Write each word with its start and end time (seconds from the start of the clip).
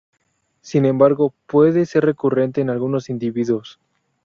Sin 0.61 0.85
embargo, 0.85 1.31
puede 1.45 1.85
ser 1.85 2.05
recurrente 2.05 2.59
en 2.59 2.71
algunos 2.71 3.07
individuos. 3.11 3.79